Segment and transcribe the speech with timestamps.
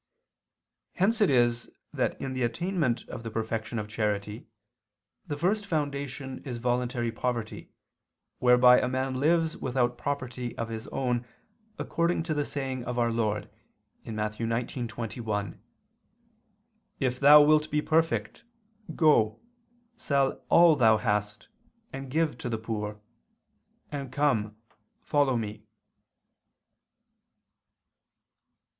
[0.93, 4.47] Hence it is that in the attainment of the perfection of charity
[5.27, 7.69] the first foundation is voluntary poverty,
[8.39, 11.23] whereby a man lives without property of his own,
[11.77, 13.47] according to the saying of our Lord
[14.03, 14.37] (Matt.
[14.39, 15.59] 19:21),
[16.99, 18.43] "If thou wilt be perfect,
[18.95, 19.39] go,
[19.97, 21.47] sell all [Vulg.: 'what'] thou hast,
[21.93, 22.99] and give to the poor...
[23.91, 24.55] and come,
[25.03, 25.63] follow Me."